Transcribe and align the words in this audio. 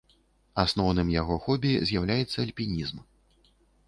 Асноўным 0.61 1.11
яго 1.21 1.37
хобі 1.43 1.73
з'яўляецца 1.89 2.37
альпінізм. 2.47 2.97